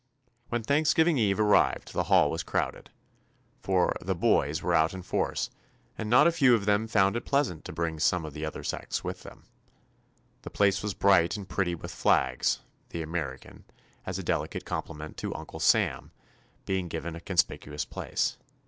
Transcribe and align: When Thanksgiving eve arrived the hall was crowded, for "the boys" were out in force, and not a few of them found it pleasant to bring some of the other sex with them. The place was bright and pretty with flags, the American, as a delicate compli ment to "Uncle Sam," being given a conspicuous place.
When 0.49 0.63
Thanksgiving 0.63 1.19
eve 1.19 1.39
arrived 1.39 1.93
the 1.93 2.05
hall 2.05 2.31
was 2.31 2.41
crowded, 2.41 2.89
for 3.61 3.93
"the 4.01 4.15
boys" 4.15 4.63
were 4.63 4.73
out 4.73 4.95
in 4.95 5.03
force, 5.03 5.51
and 5.95 6.09
not 6.09 6.25
a 6.25 6.31
few 6.31 6.55
of 6.55 6.65
them 6.65 6.87
found 6.87 7.15
it 7.15 7.21
pleasant 7.23 7.63
to 7.65 7.71
bring 7.71 7.99
some 7.99 8.25
of 8.25 8.33
the 8.33 8.43
other 8.43 8.63
sex 8.63 9.03
with 9.03 9.21
them. 9.21 9.43
The 10.41 10.49
place 10.49 10.81
was 10.81 10.95
bright 10.95 11.37
and 11.37 11.47
pretty 11.47 11.75
with 11.75 11.91
flags, 11.91 12.61
the 12.89 13.03
American, 13.03 13.63
as 14.03 14.17
a 14.17 14.23
delicate 14.23 14.65
compli 14.65 14.95
ment 14.95 15.17
to 15.17 15.35
"Uncle 15.35 15.59
Sam," 15.59 16.09
being 16.65 16.87
given 16.87 17.15
a 17.15 17.21
conspicuous 17.21 17.85
place. 17.85 18.37